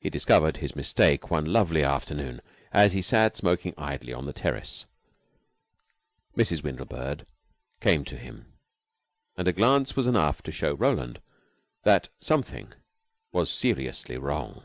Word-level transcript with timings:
He 0.00 0.10
discovered 0.10 0.56
his 0.56 0.74
mistake 0.74 1.30
one 1.30 1.44
lovely 1.44 1.84
afternoon 1.84 2.40
as 2.72 2.92
he 2.92 3.00
sat 3.00 3.36
smoking 3.36 3.72
idly 3.78 4.12
on 4.12 4.26
the 4.26 4.32
terrace. 4.32 4.84
Mrs. 6.36 6.64
Windlebird 6.64 7.24
came 7.78 8.02
to 8.06 8.16
him, 8.16 8.52
and 9.36 9.46
a 9.46 9.52
glance 9.52 9.94
was 9.94 10.08
enough 10.08 10.42
to 10.42 10.50
show 10.50 10.74
Roland 10.74 11.22
that 11.84 12.08
something 12.18 12.72
was 13.30 13.48
seriously 13.48 14.18
wrong. 14.18 14.64